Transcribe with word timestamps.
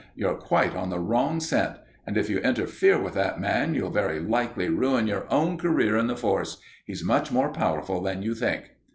"You're 0.15 0.33
quite 0.33 0.75
on 0.75 0.89
the 0.89 0.97
wrong 0.97 1.39
scent, 1.39 1.75
and 2.07 2.17
if 2.17 2.27
you 2.27 2.39
interfere 2.39 2.99
with 2.99 3.13
that 3.13 3.39
man, 3.39 3.75
you'll 3.75 3.91
very 3.91 4.19
likely 4.19 4.67
ruin 4.67 5.05
your 5.05 5.31
own 5.31 5.59
career 5.59 5.95
in 5.95 6.07
the 6.07 6.17
Force. 6.17 6.57
He's 6.85 7.03
much 7.03 7.31
more 7.31 7.49
powerful 7.53 8.01
than 8.01 8.23
you 8.23 8.33
think." 8.33 8.71